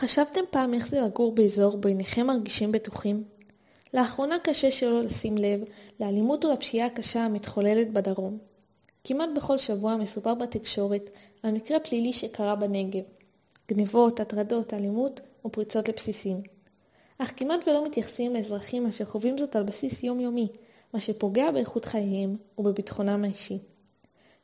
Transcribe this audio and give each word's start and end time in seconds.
חשבתם 0.00 0.40
פעם 0.50 0.74
איך 0.74 0.88
זה 0.88 1.00
לגור 1.00 1.34
באזור 1.34 1.76
בו 1.76 1.88
אינכם 1.88 2.26
מרגישים 2.26 2.72
בטוחים? 2.72 3.24
לאחרונה 3.94 4.38
קשה 4.38 4.70
שלא 4.70 5.02
לשים 5.02 5.38
לב 5.38 5.60
לאלימות 6.00 6.44
ולפשיעה 6.44 6.86
הקשה 6.86 7.24
המתחוללת 7.24 7.92
בדרום. 7.92 8.38
כמעט 9.04 9.28
בכל 9.36 9.58
שבוע 9.58 9.96
מסופר 9.96 10.34
בתקשורת 10.34 11.10
על 11.42 11.52
מקרה 11.52 11.80
פלילי 11.80 12.12
שקרה 12.12 12.56
בנגב. 12.56 13.02
גנבות, 13.68 14.20
הטרדות, 14.20 14.74
אלימות 14.74 15.20
ופריצות 15.46 15.88
לבסיסים. 15.88 16.42
אך 17.18 17.32
כמעט 17.36 17.68
ולא 17.68 17.86
מתייחסים 17.86 18.34
לאזרחים 18.34 18.86
אשר 18.86 19.04
חווים 19.04 19.38
זאת 19.38 19.56
על 19.56 19.62
בסיס 19.62 20.02
יומיומי, 20.02 20.48
מה 20.94 21.00
שפוגע 21.00 21.50
באיכות 21.50 21.84
חייהם 21.84 22.36
ובביטחונם 22.58 23.24
האישי. 23.24 23.58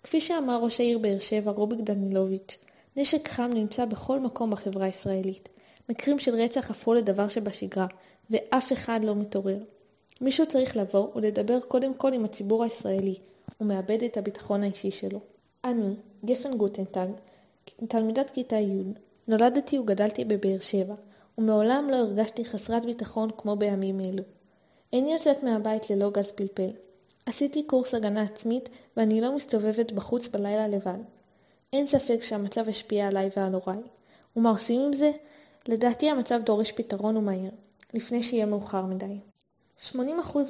כפי 0.03 0.21
שאמר 0.21 0.61
ראש 0.63 0.81
העיר 0.81 0.99
באר 0.99 1.19
שבע 1.19 1.51
רוביק 1.51 1.81
דנילוביץ', 1.81 2.59
נשק 2.97 3.29
חם 3.29 3.51
נמצא 3.55 3.85
בכל 3.85 4.21
מקום 4.21 4.51
בחברה 4.51 4.85
הישראלית. 4.85 5.49
מקרים 5.89 6.19
של 6.19 6.35
רצח 6.35 6.71
הפכו 6.71 6.95
לדבר 6.95 7.29
שבשגרה, 7.29 7.87
ואף 8.31 8.73
אחד 8.73 9.01
לא 9.03 9.15
מתעורר. 9.15 9.59
מישהו 10.21 10.47
צריך 10.47 10.77
לבוא 10.77 11.09
ולדבר 11.15 11.61
קודם 11.61 11.95
כל 11.95 12.13
עם 12.13 12.25
הציבור 12.25 12.65
הישראלי, 12.65 13.15
ומאבד 13.61 14.03
את 14.03 14.17
הביטחון 14.17 14.63
האישי 14.63 14.91
שלו. 14.91 15.21
אני, 15.65 15.95
גפן 16.25 16.57
גוטנטג, 16.57 17.07
תלמידת 17.89 18.31
כיתה 18.31 18.57
י', 18.57 18.83
נולדתי 19.29 19.79
וגדלתי 19.79 20.25
בבאר 20.25 20.59
שבע, 20.61 20.95
ומעולם 21.39 21.89
לא 21.91 21.97
הרגשתי 21.97 22.45
חסרת 22.45 22.85
ביטחון 22.85 23.31
כמו 23.39 23.57
בימים 23.57 24.01
אלו. 24.01 24.23
איני 24.93 25.13
יוצאת 25.13 25.43
מהבית 25.43 25.91
ללא 25.91 26.11
גז 26.11 26.33
פלפל. 26.33 26.71
עשיתי 27.27 27.63
קורס 27.63 27.95
הגנה 27.95 28.23
עצמית, 28.23 28.69
ואני 28.97 29.21
לא 29.21 29.37
מסתובבת 29.37 29.93
בחוץ 29.93 30.29
בלילה 30.29 30.69
לבד. 30.69 30.99
אין 31.73 31.87
ספק 31.87 32.23
שהמצב 32.23 32.69
השפיע 32.69 33.09
עליי 33.09 33.31
ועל 33.37 33.55
הוריי. 33.55 33.83
ומה 34.37 34.51
עושים 34.51 34.81
עם 34.81 34.93
זה? 34.93 35.11
לדעתי 35.69 36.11
המצב 36.11 36.41
דורש 36.43 36.73
פתרון 36.73 37.17
ומהיר, 37.17 37.51
לפני 37.95 38.23
שיהיה 38.23 38.47
מאוחר 38.47 38.87
מדי. 38.87 39.19
80% 39.93 39.93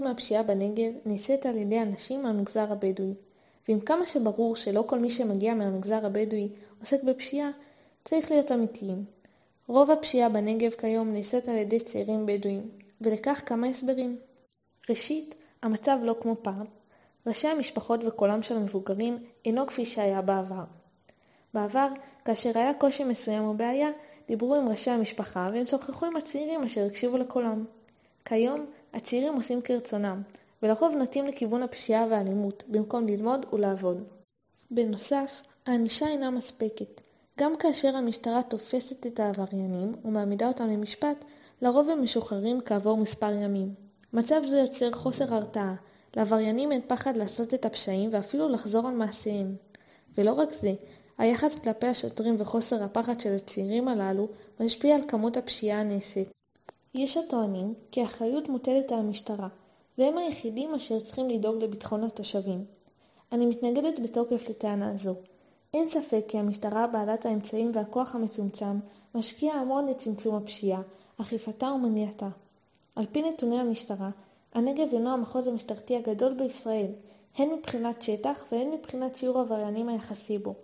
מהפשיעה 0.03 0.42
בנגב 0.42 0.92
נעשית 1.05 1.47
על 1.47 1.56
ידי 1.56 1.83
אנשים 1.83 2.23
מהמגזר 2.23 2.73
הבדואי, 2.73 3.14
ועם 3.69 3.81
כמה 3.81 4.06
שברור 4.06 4.56
שלא 4.56 4.84
כל 4.86 4.98
מי 4.98 5.11
שמגיע 5.11 5.55
מהמגזר 5.55 6.06
הבדואי 6.06 6.48
עוסק 6.81 7.03
בפשיעה, 7.03 7.51
צריך 8.05 8.30
להיות 8.30 8.53
אמיתיים. 8.53 9.05
רוב 9.67 9.91
הפשיעה 9.91 10.28
בנגב 10.28 10.70
כיום 10.70 11.12
נעשית 11.12 11.48
על 11.48 11.56
ידי 11.56 11.80
צעירים 11.80 12.27
בדואים, 12.27 12.70
ולכך 13.01 13.42
כמה 13.47 13.67
הסברים. 13.67 14.19
ראשית, 14.91 15.34
המצב 15.62 15.98
לא 16.03 16.17
כמו 16.20 16.36
פעם. 16.42 16.67
ראשי 17.27 17.48
המשפחות 17.48 18.05
וקולם 18.05 18.42
של 18.42 18.56
המבוגרים 18.56 19.19
אינו 19.45 19.67
כפי 19.67 19.84
שהיה 19.84 20.23
בעבר. 20.23 20.64
בעבר, 21.57 21.89
כאשר 22.25 22.51
היה 22.55 22.75
קושי 22.75 23.05
מסוים 23.05 23.45
או 23.45 23.55
בעיה, 23.55 23.89
דיברו 24.29 24.55
עם 24.55 24.69
ראשי 24.69 24.91
המשפחה 24.91 25.51
והם 25.53 25.67
שוחחו 25.67 26.07
עם 26.07 26.17
הצעירים 26.17 26.63
אשר 26.63 26.87
הקשיבו 26.87 27.19
לקולם. 27.19 27.65
כיום, 28.25 28.67
הצעירים 28.95 29.35
עושים 29.35 29.63
כרצונם, 29.63 30.23
ולרוב 30.63 30.95
נוטים 30.95 31.27
לכיוון 31.27 31.63
הפשיעה 31.63 32.07
והאלימות, 32.11 32.65
במקום 32.69 33.07
ללמוד 33.07 33.47
ולעבוד. 33.53 34.05
בנוסף, 34.71 35.43
הענישה 35.67 36.07
אינה 36.07 36.31
מספקת. 36.31 37.01
גם 37.39 37.57
כאשר 37.57 37.97
המשטרה 37.97 38.43
תופסת 38.43 39.07
את 39.07 39.20
העבריינים 39.20 39.95
ומעמידה 40.05 40.48
אותם 40.48 40.69
למשפט, 40.69 41.25
לרוב 41.63 41.91
הם 41.91 42.03
משוחררים 42.03 42.61
כעבור 42.61 42.97
מספר 42.97 43.33
ימים. 43.33 43.75
מצב 44.13 44.41
זה 44.48 44.59
יוצר 44.59 44.93
חוסר 44.93 45.35
הרתעה. 45.35 45.75
לעבריינים 46.17 46.73
אין 46.73 46.81
פחד 46.87 47.17
לעשות 47.17 47.55
את 47.55 47.65
הפשעים 47.65 48.11
ואפילו 48.13 48.48
לחזור 48.48 48.89
על 48.89 48.95
מעשיהם. 48.95 49.57
ולא 50.19 50.33
רק 50.33 50.53
זה, 50.53 50.73
היחס 51.19 51.59
כלפי 51.59 51.86
השוטרים 51.86 52.36
וחוסר 52.39 52.83
הפחד 52.83 53.20
של 53.20 53.34
הצעירים 53.34 53.89
הללו 53.89 54.28
משפיע 54.61 54.97
על 54.97 55.03
כמות 55.09 55.36
הפשיעה 55.36 55.81
הנעשית. 55.81 56.28
יש 56.95 57.17
הטוענים 57.17 57.75
כי 57.91 58.00
האחריות 58.00 58.48
מוטלת 58.48 58.92
על 58.92 58.98
המשטרה, 58.98 59.48
והם 59.98 60.19
היחידים 60.19 60.75
אשר 60.75 61.00
צריכים 61.00 61.28
לדאוג 61.28 61.62
לביטחון 61.62 62.05
התושבים. 62.05 62.64
אני 63.33 63.46
מתנגדת 63.46 63.98
בתוקף 63.98 64.51
לטענה 64.51 64.96
זו. 64.96 65.14
אין 65.74 65.89
ספק 65.89 66.24
כי 66.29 66.39
המשטרה 66.39 66.86
בעלת 66.86 67.27
האמצעים 67.27 67.70
והכוח 67.74 68.14
המצומצם 68.14 68.79
משקיעה 69.14 69.61
המון 69.61 69.86
לצמצום 69.86 70.35
הפשיעה, 70.35 70.83
אכיפתה 71.20 71.67
ומניעתה. 71.67 72.29
על 72.96 73.07
פי 73.12 73.23
נתוני 73.23 73.61
המשטרה, 73.61 74.11
הנגב 74.55 74.89
אינו 74.92 75.11
המחוז 75.11 75.46
המשטרתי 75.46 75.96
הגדול 75.96 76.35
בישראל, 76.35 76.92
הן 77.36 77.51
מבחינת 77.51 78.02
שטח 78.02 78.45
והן 78.52 78.70
מבחינת 78.70 79.17
שיעור 79.17 79.39
העבריינים 79.39 79.89
היחסי 79.89 80.39
בו. 80.39 80.55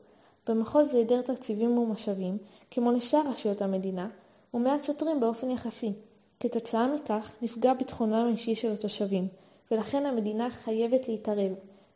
במחוז 0.49 0.91
זה 0.91 0.97
היעדר 0.97 1.23
תקציבים 1.23 1.79
ומשאבים, 1.79 2.39
כמו 2.71 2.93
לשאר 2.93 3.23
רשויות 3.31 3.63
המדינה, 3.63 4.09
ומעט 4.55 4.85
שוטרים 4.85 5.21
באופן 5.21 5.51
יחסי. 5.51 5.93
כתוצאה 6.41 6.95
מכך 6.95 7.33
נפגע 7.43 7.75
ביטחונם 7.75 8.27
האישי 8.27 8.55
של 8.55 8.73
התושבים, 8.73 9.29
ולכן 9.71 10.07
המדינה 10.07 10.51
חייבת 10.51 11.09
להתערב, 11.09 11.53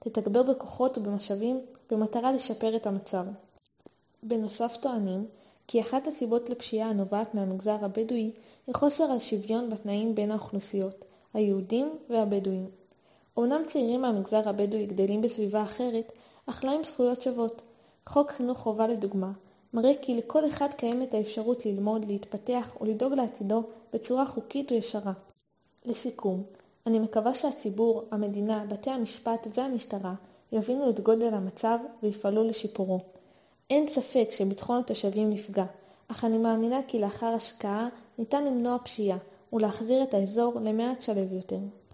לתגבר 0.07 0.43
בכוחות 0.43 0.99
ובמשאבים 0.99 1.61
במטרה 1.91 2.33
לשפר 2.33 2.77
את 2.77 2.87
המצב. 2.87 3.25
בנוסף 4.23 4.77
טוענים 4.77 5.27
כי 5.69 5.81
אחת 5.81 6.07
הסיבות 6.07 6.51
לפשיעה 6.51 6.91
הנובעת 6.91 7.35
מהמגזר 7.35 7.85
הבדואי 7.85 8.31
היא 8.67 8.75
חוסר 8.75 9.13
השוויון 9.13 9.71
בתנאים 9.71 10.15
בין 10.15 10.31
האוכלוסיות, 10.31 11.05
היהודים 11.35 11.99
והבדואים. 12.11 12.71
אמנם 13.39 13.63
צעירים 13.67 14.03
מהמגזר 14.03 14.49
הבדואי 14.49 14.87
גדלים 14.87 15.21
בסביבה 15.21 15.63
אחרת, 15.63 16.13
אך 16.47 16.65
להם 16.65 16.85
זכויות 16.85 17.23
שוות. 17.23 17.63
חוק 18.09 18.31
חינוך 18.31 18.59
חובה 18.59 18.87
לדוגמה, 18.87 19.33
מראה 19.75 19.93
כי 20.03 20.15
לכל 20.15 20.47
אחד 20.47 20.69
קיימת 20.77 21.15
האפשרות 21.15 21.67
ללמוד, 21.67 22.05
להתפתח 22.05 22.77
ולדאוג 22.81 23.13
לעתידו 23.13 23.63
בצורה 23.93 24.27
חוקית 24.27 24.73
וישרה. 24.73 25.13
לסיכום, 25.85 26.43
אני 26.87 26.99
מקווה 26.99 27.35
שהציבור, 27.35 28.03
המדינה, 28.11 28.65
בתי 28.69 28.91
המשפט 28.91 29.47
והמשטרה 29.55 30.15
יבינו 30.53 30.91
את 30.91 31.01
גודל 31.01 31.35
המצב 31.35 31.79
ויפעלו 32.03 32.45
לשיפורו. 32.45 33.01
אין 33.71 33.87
ספק 33.87 34.29
שביטחון 34.31 34.79
התושבים 34.79 35.31
נפגע, 35.31 35.65
אך 36.09 36.25
אני 36.25 36.39
מאמינה 36.39 36.81
כי 36.89 37.01
לאחר 37.01 37.27
השקעה 37.27 37.89
ניתן 38.19 38.45
למנוע 38.45 38.79
פשיעה 38.85 39.19
ולהחזיר 39.53 40.03
את 40.03 40.15
האזור 40.15 40.61
למעט 40.61 41.03
שלו 41.03 41.23
יותר. 41.33 41.59